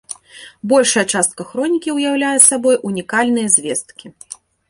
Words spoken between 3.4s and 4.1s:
звесткі.